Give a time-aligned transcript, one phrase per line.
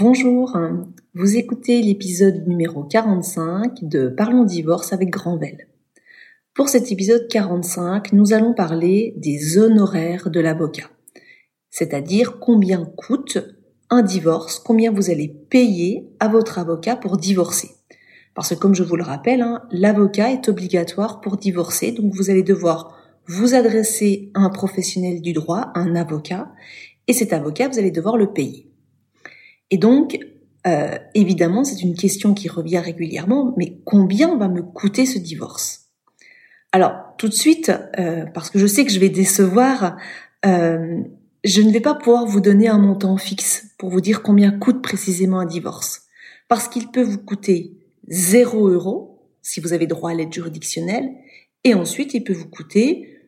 [0.00, 0.56] Bonjour,
[1.14, 5.66] vous écoutez l'épisode numéro 45 de Parlons divorce avec Granvelle.
[6.54, 10.88] Pour cet épisode 45, nous allons parler des honoraires de l'avocat,
[11.70, 13.38] c'est-à-dire combien coûte
[13.90, 17.70] un divorce, combien vous allez payer à votre avocat pour divorcer.
[18.36, 22.30] Parce que comme je vous le rappelle, hein, l'avocat est obligatoire pour divorcer, donc vous
[22.30, 26.52] allez devoir vous adresser à un professionnel du droit, un avocat,
[27.08, 28.68] et cet avocat, vous allez devoir le payer.
[29.70, 30.18] Et donc,
[30.66, 35.88] euh, évidemment, c'est une question qui revient régulièrement, mais combien va me coûter ce divorce?
[36.72, 39.96] Alors, tout de suite, euh, parce que je sais que je vais décevoir,
[40.44, 41.00] euh,
[41.44, 44.82] je ne vais pas pouvoir vous donner un montant fixe pour vous dire combien coûte
[44.82, 46.02] précisément un divorce.
[46.48, 47.72] Parce qu'il peut vous coûter
[48.08, 51.10] 0 euros si vous avez droit à l'aide juridictionnelle,
[51.64, 53.18] et ensuite il peut vous coûter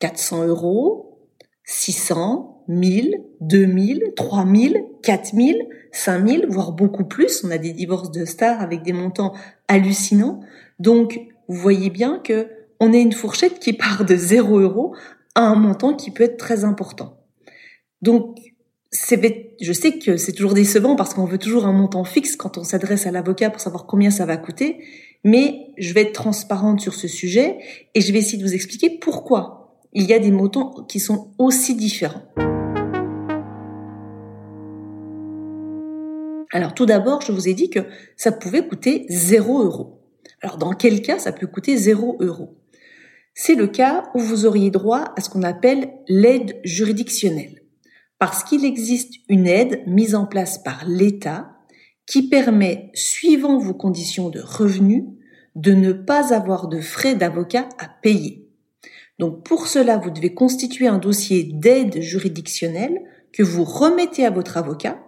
[0.00, 1.28] 400 euros,
[1.64, 7.44] 600, 1000, 2000, 3000, 4000, 5000, voire beaucoup plus.
[7.44, 9.34] On a des divorces de stars avec des montants
[9.68, 10.40] hallucinants.
[10.78, 12.48] Donc, vous voyez bien que
[12.80, 14.96] on a une fourchette qui part de 0 euros
[15.34, 17.16] à un montant qui peut être très important.
[18.00, 18.38] Donc,
[18.92, 22.64] je sais que c'est toujours décevant parce qu'on veut toujours un montant fixe quand on
[22.64, 24.84] s'adresse à l'avocat pour savoir combien ça va coûter,
[25.24, 27.58] mais je vais être transparente sur ce sujet
[27.94, 31.30] et je vais essayer de vous expliquer pourquoi il y a des montants qui sont
[31.38, 32.22] aussi différents.
[36.52, 37.80] Alors tout d'abord, je vous ai dit que
[38.16, 40.02] ça pouvait coûter 0 euros.
[40.42, 42.58] Alors dans quel cas ça peut coûter 0 euros?
[43.34, 47.62] C'est le cas où vous auriez droit à ce qu'on appelle l'aide juridictionnelle
[48.22, 51.56] parce qu'il existe une aide mise en place par l'État
[52.06, 55.02] qui permet, suivant vos conditions de revenus,
[55.56, 58.48] de ne pas avoir de frais d'avocat à payer.
[59.18, 63.00] Donc pour cela, vous devez constituer un dossier d'aide juridictionnelle
[63.32, 65.02] que vous remettez à votre avocat.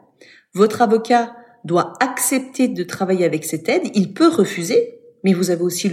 [0.54, 3.90] Votre avocat doit accepter de travailler avec cette aide.
[3.94, 5.90] Il peut refuser, mais vous avez aussi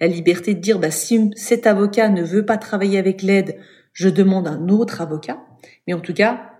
[0.00, 3.56] la liberté de dire, bah, si cet avocat ne veut pas travailler avec l'aide,
[3.92, 5.44] je demande un autre avocat.
[5.86, 6.52] Mais en tout cas,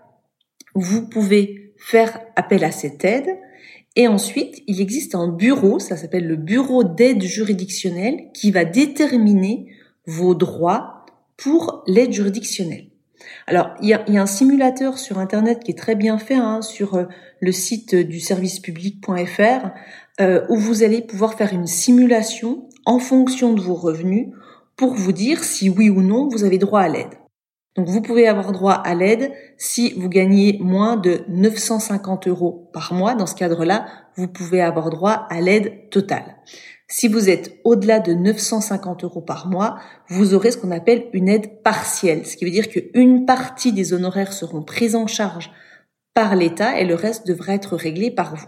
[0.73, 3.29] vous pouvez faire appel à cette aide.
[3.95, 9.67] Et ensuite, il existe un bureau, ça s'appelle le bureau d'aide juridictionnelle, qui va déterminer
[10.05, 11.05] vos droits
[11.37, 12.87] pour l'aide juridictionnelle.
[13.47, 16.95] Alors, il y, a, un simulateur sur Internet qui est très bien fait, hein, sur
[16.95, 17.05] euh,
[17.39, 19.69] le site du servicepublic.fr,
[20.21, 24.27] euh, où vous allez pouvoir faire une simulation en fonction de vos revenus
[24.75, 27.15] pour vous dire si oui ou non vous avez droit à l'aide.
[27.75, 32.93] Donc vous pouvez avoir droit à l'aide si vous gagnez moins de 950 euros par
[32.93, 33.15] mois.
[33.15, 36.37] Dans ce cadre-là, vous pouvez avoir droit à l'aide totale.
[36.87, 41.29] Si vous êtes au-delà de 950 euros par mois, vous aurez ce qu'on appelle une
[41.29, 45.51] aide partielle, ce qui veut dire qu'une partie des honoraires seront pris en charge
[46.13, 48.45] par l'État et le reste devra être réglé par vous.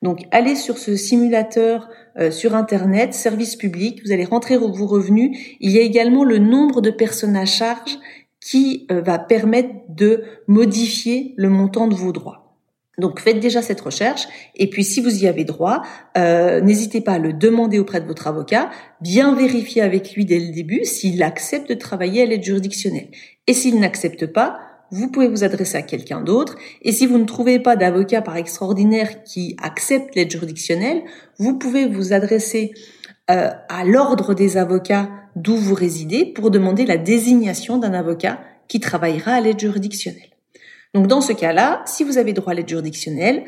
[0.00, 1.88] Donc allez sur ce simulateur
[2.18, 5.36] euh, sur Internet, service public, vous allez rentrer vos revenus.
[5.60, 7.98] Il y a également le nombre de personnes à charge
[8.40, 12.41] qui euh, va permettre de modifier le montant de vos droits.
[12.98, 15.82] Donc faites déjà cette recherche et puis si vous y avez droit,
[16.18, 18.70] euh, n'hésitez pas à le demander auprès de votre avocat,
[19.00, 23.08] bien vérifier avec lui dès le début s'il accepte de travailler à l'aide juridictionnelle.
[23.46, 24.60] Et s'il n'accepte pas,
[24.90, 26.56] vous pouvez vous adresser à quelqu'un d'autre.
[26.82, 31.02] Et si vous ne trouvez pas d'avocat par extraordinaire qui accepte l'aide juridictionnelle,
[31.38, 32.72] vous pouvez vous adresser
[33.30, 38.80] euh, à l'ordre des avocats d'où vous résidez pour demander la désignation d'un avocat qui
[38.80, 40.31] travaillera à l'aide juridictionnelle.
[40.94, 43.44] Donc dans ce cas-là, si vous avez droit à l'aide juridictionnelle,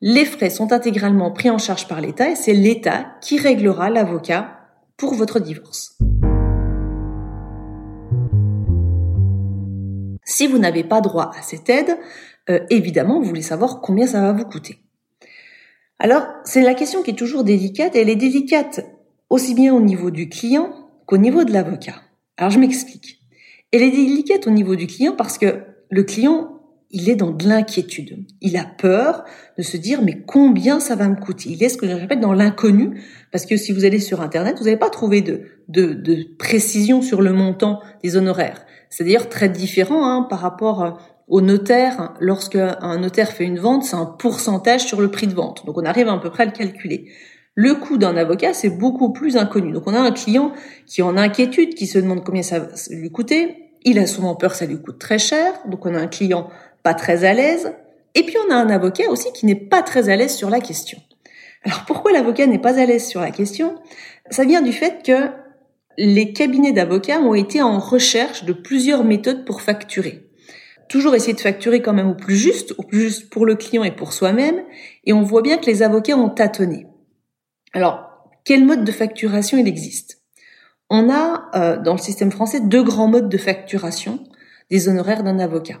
[0.00, 4.58] les frais sont intégralement pris en charge par l'État et c'est l'État qui réglera l'avocat
[4.96, 5.98] pour votre divorce.
[10.24, 11.98] Si vous n'avez pas droit à cette aide,
[12.48, 14.78] euh, évidemment, vous voulez savoir combien ça va vous coûter.
[15.98, 18.86] Alors, c'est la question qui est toujours délicate et elle est délicate
[19.28, 20.72] aussi bien au niveau du client
[21.06, 21.96] qu'au niveau de l'avocat.
[22.38, 23.20] Alors je m'explique.
[23.72, 26.57] Elle est délicate au niveau du client parce que le client,
[26.90, 28.24] il est dans de l'inquiétude.
[28.40, 29.24] Il a peur
[29.56, 31.50] de se dire mais combien ça va me coûter?
[31.50, 34.56] Il est ce que je répète dans l'inconnu parce que si vous allez sur internet,
[34.58, 38.64] vous n'allez pas trouver de, de, de, précision sur le montant des honoraires.
[38.90, 40.90] C'est d'ailleurs très différent hein, par rapport euh,
[41.28, 42.14] au notaire.
[42.20, 45.66] Lorsque un notaire fait une vente, c'est un pourcentage sur le prix de vente.
[45.66, 47.10] Donc on arrive à peu près à le calculer.
[47.54, 49.72] Le coût d'un avocat, c'est beaucoup plus inconnu.
[49.72, 50.52] Donc on a un client
[50.86, 53.72] qui est en inquiétude, qui se demande combien ça va lui coûter.
[53.84, 55.52] Il a souvent peur que ça lui coûte très cher.
[55.68, 56.50] Donc on a un client
[56.82, 57.74] pas très à l'aise.
[58.14, 60.60] Et puis on a un avocat aussi qui n'est pas très à l'aise sur la
[60.60, 60.98] question.
[61.64, 63.76] Alors pourquoi l'avocat n'est pas à l'aise sur la question?
[64.30, 65.30] Ça vient du fait que
[65.96, 70.24] les cabinets d'avocats ont été en recherche de plusieurs méthodes pour facturer.
[70.88, 73.84] toujours essayer de facturer quand même au plus juste, au plus juste pour le client
[73.84, 74.62] et pour soi-même.
[75.04, 76.86] Et on voit bien que les avocats ont tâtonné.
[77.74, 78.08] Alors,
[78.44, 80.22] quel mode de facturation il existe?
[80.88, 84.20] On a euh, dans le système français deux grands modes de facturation
[84.70, 85.80] des honoraires d'un avocat.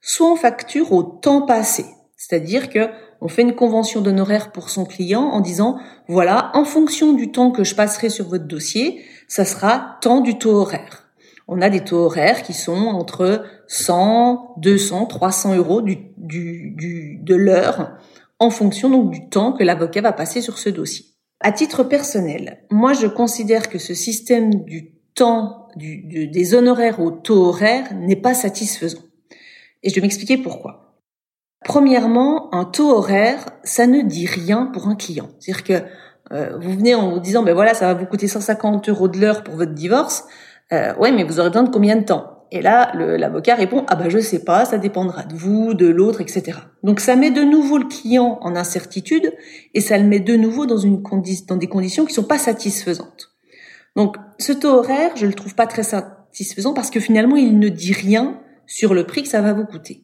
[0.00, 1.84] Soit on facture au temps passé,
[2.16, 2.88] c'est-à-dire que
[3.20, 7.50] on fait une convention d'honoraires pour son client en disant voilà, en fonction du temps
[7.50, 11.06] que je passerai sur votre dossier, ça sera tant du taux horaire
[11.48, 17.96] on a des taux horaires qui sont entre 100, 200, 300 euros du, de l'heure
[18.38, 21.06] en fonction donc du temps que l'avocat va passer sur ce dossier.
[21.40, 27.46] À titre personnel, moi je considère que ce système du temps des honoraires au taux
[27.46, 29.02] horaire n'est pas satisfaisant.
[29.82, 31.00] Et je vais m'expliquer pourquoi.
[31.64, 35.28] Premièrement, un taux horaire, ça ne dit rien pour un client.
[35.38, 38.88] C'est-à-dire que euh, vous venez en vous disant, ben voilà, ça va vous coûter 150
[38.88, 40.24] euros de l'heure pour votre divorce
[40.72, 42.44] euh, ouais, mais vous aurez besoin de combien de temps?
[42.52, 46.20] Et là, l'avocat répond, ah bah je sais pas, ça dépendra de vous, de l'autre,
[46.20, 46.58] etc.
[46.84, 49.32] Donc ça met de nouveau le client en incertitude
[49.74, 51.02] et ça le met de nouveau dans, une
[51.48, 53.32] dans des conditions qui sont pas satisfaisantes.
[53.96, 57.68] Donc ce taux horaire, je le trouve pas très satisfaisant parce que finalement, il ne
[57.68, 60.02] dit rien sur le prix que ça va vous coûter.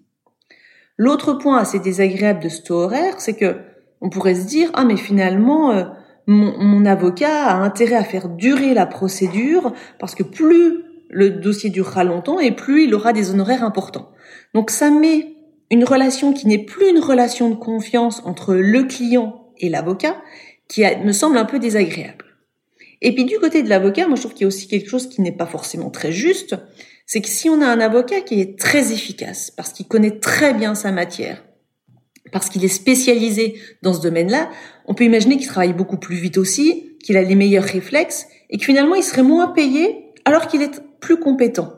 [0.97, 3.57] L'autre point assez désagréable de ce taux horaire, c'est que
[4.01, 5.85] on pourrait se dire, ah mais finalement, euh,
[6.27, 12.05] mon, avocat a intérêt à faire durer la procédure parce que plus le dossier durera
[12.05, 14.11] longtemps et plus il aura des honoraires importants.
[14.55, 15.35] Donc ça met
[15.71, 20.17] une relation qui n'est plus une relation de confiance entre le client et l'avocat,
[20.69, 22.25] qui me semble un peu désagréable.
[23.01, 25.09] Et puis du côté de l'avocat, moi je trouve qu'il y a aussi quelque chose
[25.09, 26.57] qui n'est pas forcément très juste,
[27.13, 30.55] c'est que si on a un avocat qui est très efficace, parce qu'il connaît très
[30.55, 31.45] bien sa matière,
[32.33, 34.49] parce qu'il est spécialisé dans ce domaine-là,
[34.87, 38.57] on peut imaginer qu'il travaille beaucoup plus vite aussi, qu'il a les meilleurs réflexes et
[38.57, 41.75] que finalement il serait moins payé alors qu'il est plus compétent.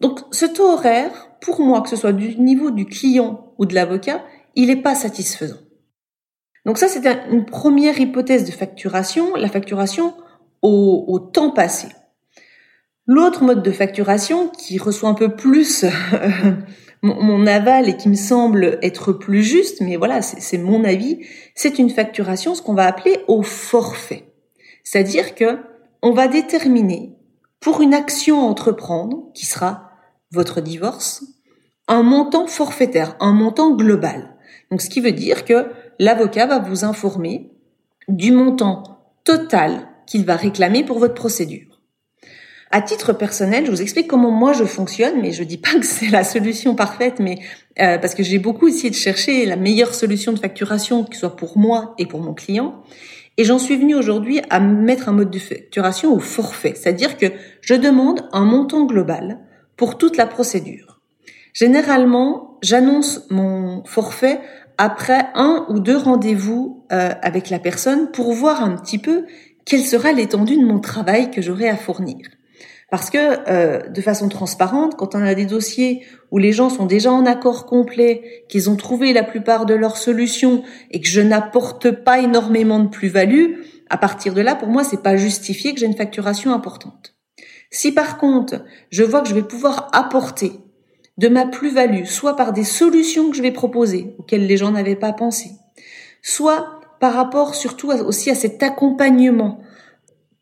[0.00, 3.74] Donc ce taux horaire, pour moi, que ce soit du niveau du client ou de
[3.76, 4.24] l'avocat,
[4.56, 5.60] il n'est pas satisfaisant.
[6.64, 10.12] Donc ça, c'est une première hypothèse de facturation, la facturation
[10.60, 11.86] au, au temps passé.
[13.06, 15.84] L'autre mode de facturation qui reçoit un peu plus
[17.02, 21.20] mon, aval et qui me semble être plus juste, mais voilà, c'est mon avis,
[21.54, 24.32] c'est une facturation, ce qu'on va appeler au forfait.
[24.82, 25.58] C'est-à-dire que
[26.02, 27.16] on va déterminer
[27.60, 29.90] pour une action à entreprendre, qui sera
[30.32, 31.24] votre divorce,
[31.88, 34.36] un montant forfaitaire, un montant global.
[34.70, 37.52] Donc, ce qui veut dire que l'avocat va vous informer
[38.08, 41.75] du montant total qu'il va réclamer pour votre procédure.
[42.70, 45.86] À titre personnel, je vous explique comment moi je fonctionne, mais je dis pas que
[45.86, 47.38] c'est la solution parfaite, mais
[47.80, 51.36] euh, parce que j'ai beaucoup essayé de chercher la meilleure solution de facturation, qui soit
[51.36, 52.82] pour moi et pour mon client.
[53.36, 57.26] Et j'en suis venue aujourd'hui à mettre un mode de facturation au forfait, c'est-à-dire que
[57.60, 59.38] je demande un montant global
[59.76, 61.00] pour toute la procédure.
[61.52, 64.40] Généralement, j'annonce mon forfait
[64.78, 69.24] après un ou deux rendez-vous euh, avec la personne pour voir un petit peu
[69.64, 72.26] quelle sera l'étendue de mon travail que j'aurai à fournir.
[72.90, 73.18] Parce que
[73.50, 77.26] euh, de façon transparente, quand on a des dossiers où les gens sont déjà en
[77.26, 82.20] accord complet, qu'ils ont trouvé la plupart de leurs solutions et que je n'apporte pas
[82.20, 83.54] énormément de plus-value,
[83.90, 87.14] à partir de là, pour moi, c'est pas justifié que j'ai une facturation importante.
[87.70, 90.52] Si par contre, je vois que je vais pouvoir apporter
[91.18, 94.96] de ma plus-value, soit par des solutions que je vais proposer, auxquelles les gens n'avaient
[94.96, 95.50] pas pensé,
[96.22, 99.60] soit par rapport surtout aussi à cet accompagnement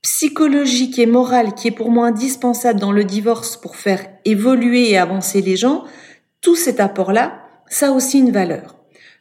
[0.05, 4.99] psychologique et morale qui est pour moi indispensable dans le divorce pour faire évoluer et
[4.99, 5.85] avancer les gens,
[6.43, 8.77] tout cet apport-là, ça a aussi une valeur.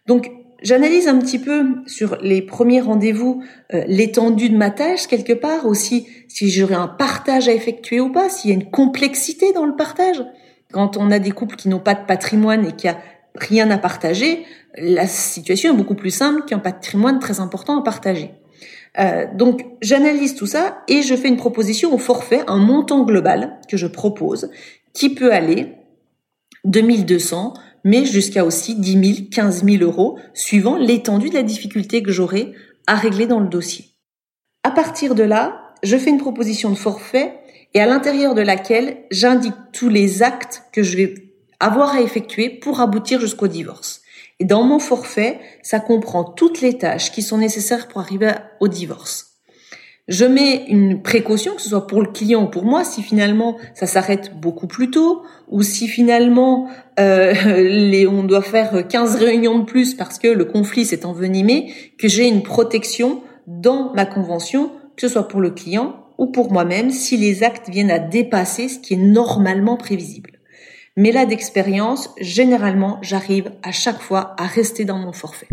[0.08, 0.30] Donc,
[0.62, 3.42] j'analyse un petit peu sur les premiers rendez-vous
[3.74, 8.12] euh, l'étendue de ma tâche quelque part, aussi si j'aurais un partage à effectuer ou
[8.12, 10.22] pas, s'il y a une complexité dans le partage.
[10.74, 12.98] Quand on a des couples qui n'ont pas de patrimoine et qui a
[13.36, 14.46] rien à partager,
[14.78, 18.32] la situation est beaucoup plus simple qu'un patrimoine très important à partager.
[19.00, 23.60] Euh, donc j'analyse tout ça et je fais une proposition au forfait, un montant global
[23.68, 24.52] que je propose,
[24.94, 25.74] qui peut aller
[26.64, 32.04] de 1200, mais jusqu'à aussi 10 000, 15 000 euros, suivant l'étendue de la difficulté
[32.04, 32.54] que j'aurai
[32.88, 33.86] à régler dans le dossier.
[34.64, 37.40] À partir de là, je fais une proposition de forfait
[37.74, 41.16] et à l'intérieur de laquelle j'indique tous les actes que je vais
[41.60, 44.03] avoir à effectuer pour aboutir jusqu'au divorce.
[44.44, 48.68] Et dans mon forfait, ça comprend toutes les tâches qui sont nécessaires pour arriver au
[48.68, 49.38] divorce.
[50.10, 53.56] Je mets une précaution, que ce soit pour le client ou pour moi, si finalement
[53.74, 56.68] ça s'arrête beaucoup plus tôt, ou si finalement
[57.00, 57.34] euh,
[58.12, 62.28] on doit faire 15 réunions de plus parce que le conflit s'est envenimé, que j'ai
[62.28, 67.16] une protection dans ma convention, que ce soit pour le client ou pour moi-même, si
[67.16, 70.33] les actes viennent à dépasser ce qui est normalement prévisible.
[70.96, 75.48] Mais là, d'expérience, généralement, j'arrive à chaque fois à rester dans mon forfait.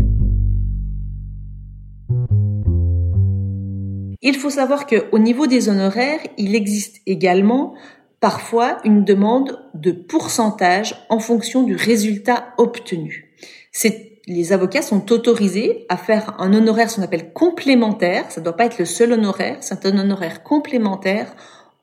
[4.21, 7.73] Il faut savoir qu'au niveau des honoraires, il existe également
[8.19, 13.33] parfois une demande de pourcentage en fonction du résultat obtenu.
[14.27, 18.29] les avocats sont autorisés à faire un honoraire, ce qu'on appelle complémentaire.
[18.29, 21.35] Ça ne doit pas être le seul honoraire, c'est un honoraire complémentaire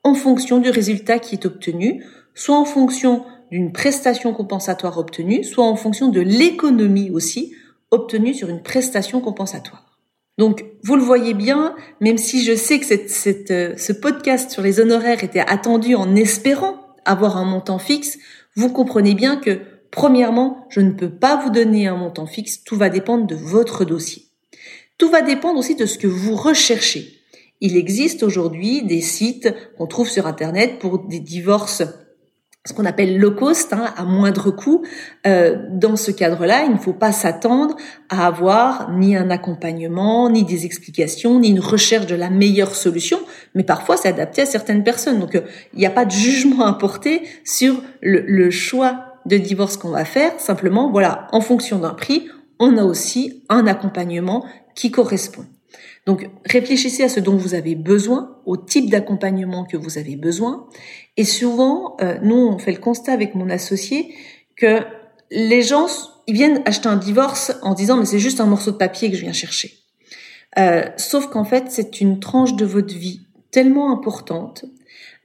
[0.05, 5.65] en fonction du résultat qui est obtenu, soit en fonction d'une prestation compensatoire obtenue, soit
[5.65, 7.53] en fonction de l'économie aussi
[7.91, 9.99] obtenue sur une prestation compensatoire.
[10.37, 14.61] Donc, vous le voyez bien, même si je sais que cette, euh, ce podcast sur
[14.61, 18.17] les honoraires était attendu en espérant avoir un montant fixe,
[18.55, 19.59] vous comprenez bien que,
[19.91, 23.83] premièrement, je ne peux pas vous donner un montant fixe, tout va dépendre de votre
[23.83, 24.27] dossier.
[24.97, 27.19] Tout va dépendre aussi de ce que vous recherchez.
[27.61, 31.83] Il existe aujourd'hui des sites qu'on trouve sur Internet pour des divorces
[32.69, 34.83] ce qu'on appelle low cost, hein, à moindre coût.
[35.25, 37.75] Euh, dans ce cadre-là, il ne faut pas s'attendre
[38.09, 43.17] à avoir ni un accompagnement, ni des explications, ni une recherche de la meilleure solution,
[43.55, 45.19] mais parfois c'est adapté à certaines personnes.
[45.19, 45.41] Donc euh,
[45.73, 49.89] il n'y a pas de jugement à porter sur le, le choix de divorce qu'on
[49.89, 50.33] va faire.
[50.37, 52.27] Simplement, voilà, en fonction d'un prix,
[52.59, 54.45] on a aussi un accompagnement
[54.75, 55.45] qui correspond.
[56.09, 60.67] Donc réfléchissez à ce dont vous avez besoin, au type d'accompagnement que vous avez besoin.
[61.17, 64.15] Et souvent, euh, nous, on fait le constat avec mon associé
[64.55, 64.79] que
[65.29, 65.85] les gens,
[66.25, 69.17] ils viennent acheter un divorce en disant mais c'est juste un morceau de papier que
[69.17, 69.71] je viens chercher.
[70.57, 74.65] Euh, sauf qu'en fait, c'est une tranche de votre vie tellement importante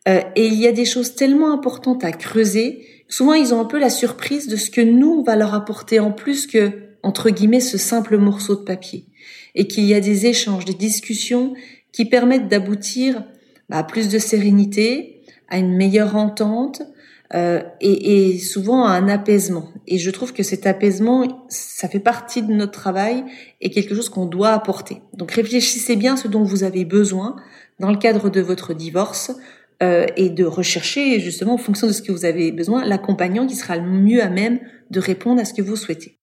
[0.07, 2.87] euh, et il y a des choses tellement importantes à creuser.
[3.09, 5.99] Souvent, ils ont un peu la surprise de ce que nous, on va leur apporter
[5.99, 9.07] en plus que, entre guillemets, ce simple morceau de papier
[9.55, 11.55] et qu'il y a des échanges, des discussions
[11.93, 13.25] qui permettent d'aboutir
[13.69, 16.83] bah, à plus de sérénité, à une meilleure entente
[17.35, 19.69] euh, et, et, souvent à un apaisement.
[19.87, 23.25] Et je trouve que cet apaisement, ça fait partie de notre travail
[23.61, 25.03] et quelque chose qu'on doit apporter.
[25.15, 27.37] Donc réfléchissez bien ce dont vous avez besoin
[27.81, 29.33] dans le cadre de votre divorce
[29.83, 33.57] euh, et de rechercher justement en fonction de ce que vous avez besoin l'accompagnant qui
[33.57, 36.19] sera le mieux à même de répondre à ce que vous souhaitez.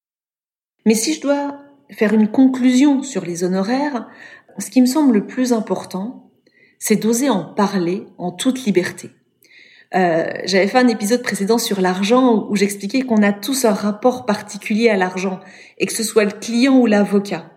[0.86, 1.60] Mais si je dois
[1.92, 4.08] faire une conclusion sur les honoraires,
[4.58, 6.30] ce qui me semble le plus important,
[6.80, 9.12] c'est d'oser en parler en toute liberté.
[9.94, 14.26] Euh, J'avais fait un épisode précédent sur l'argent où j'expliquais qu'on a tous un rapport
[14.26, 15.40] particulier à l'argent,
[15.78, 17.51] et que ce soit le client ou l'avocat.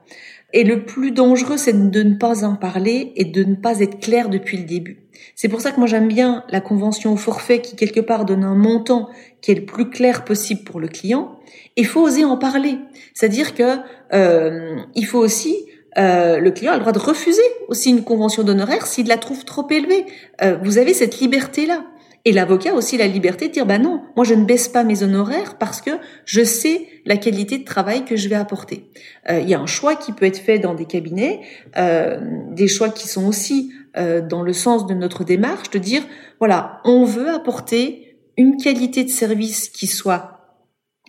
[0.56, 3.98] Et le plus dangereux, c'est de ne pas en parler et de ne pas être
[3.98, 5.08] clair depuis le début.
[5.34, 8.44] C'est pour ça que moi j'aime bien la convention au forfait qui quelque part donne
[8.44, 9.08] un montant
[9.40, 11.40] qui est le plus clair possible pour le client.
[11.76, 12.78] Il faut oser en parler.
[13.14, 13.78] C'est-à-dire que
[14.12, 15.56] euh, il faut aussi
[15.98, 19.44] euh, le client a le droit de refuser aussi une convention d'honoraires s'il la trouve
[19.44, 20.06] trop élevée.
[20.40, 21.84] Euh, vous avez cette liberté-là.
[22.26, 24.82] Et l'avocat a aussi la liberté de dire, bah non, moi je ne baisse pas
[24.82, 25.90] mes honoraires parce que
[26.24, 28.90] je sais la qualité de travail que je vais apporter.
[29.28, 31.42] Euh, il y a un choix qui peut être fait dans des cabinets,
[31.76, 32.18] euh,
[32.52, 36.02] des choix qui sont aussi euh, dans le sens de notre démarche, de dire,
[36.38, 40.58] voilà, on veut apporter une qualité de service qui soit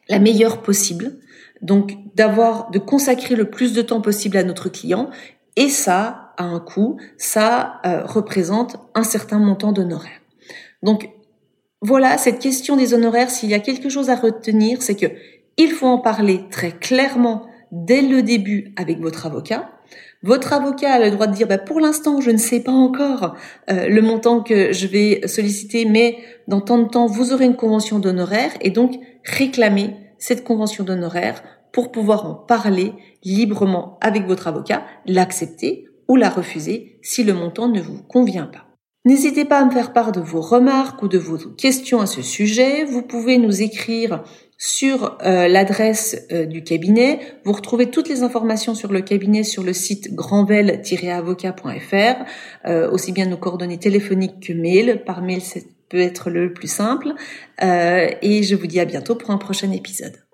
[0.09, 1.13] la meilleure possible,
[1.61, 5.09] donc d'avoir, de consacrer le plus de temps possible à notre client,
[5.55, 10.19] et ça a un coût, ça représente un certain montant d'honoraires.
[10.85, 11.09] Donc
[11.81, 15.07] voilà, cette question des honoraires, s'il y a quelque chose à retenir, c'est que
[15.57, 19.71] il faut en parler très clairement dès le début avec votre avocat.
[20.21, 23.35] Votre avocat a le droit de dire bah, pour l'instant je ne sais pas encore
[23.71, 27.55] euh, le montant que je vais solliciter, mais dans tant de temps vous aurez une
[27.55, 34.47] convention d'honoraires et donc réclamer cette convention d'honoraires pour pouvoir en parler librement avec votre
[34.47, 38.74] avocat, l'accepter ou la refuser si le montant ne vous convient pas.
[39.05, 42.23] N'hésitez pas à me faire part de vos remarques ou de vos questions à ce
[42.23, 42.85] sujet.
[42.85, 44.23] Vous pouvez nous écrire
[44.57, 47.19] sur euh, l'adresse euh, du cabinet.
[47.43, 52.25] Vous retrouvez toutes les informations sur le cabinet sur le site grandvel-avocat.fr,
[52.65, 55.03] euh, aussi bien nos coordonnées téléphoniques que mail.
[55.05, 55.59] Par mail, ça
[55.89, 57.13] peut être le plus simple.
[57.61, 60.24] et je vous dis à bientôt pour un prochain épisode.